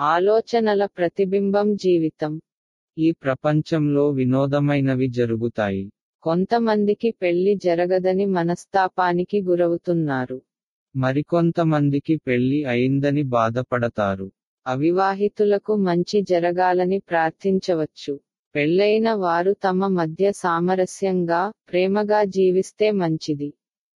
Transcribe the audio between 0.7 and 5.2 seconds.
ప్రతిబింబం జీవితం. ఈ ప్రపంచంలో వినోదమైనవి